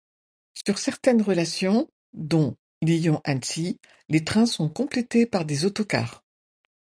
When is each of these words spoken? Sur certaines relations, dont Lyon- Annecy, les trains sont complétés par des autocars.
Sur 0.65 0.79
certaines 0.79 1.21
relations, 1.21 1.87
dont 2.13 2.57
Lyon- 2.81 3.21
Annecy, 3.23 3.79
les 4.09 4.23
trains 4.25 4.47
sont 4.47 4.67
complétés 4.67 5.27
par 5.27 5.45
des 5.45 5.63
autocars. 5.65 6.23